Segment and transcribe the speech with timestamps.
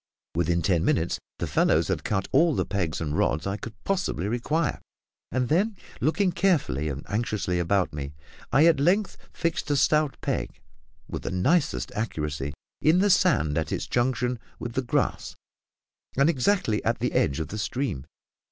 [0.33, 4.27] Within ten minutes, the fellows had cut all the pegs and rods I could possibly
[4.27, 4.81] require;
[5.31, 8.15] and then, looking carefully and anxiously about me,
[8.51, 10.59] I at length fixed a stout peg,
[11.07, 12.51] with the nicest accuracy,
[12.81, 15.35] in the sand at its junction with the grass,
[16.17, 18.07] and exactly at the edge of the stream.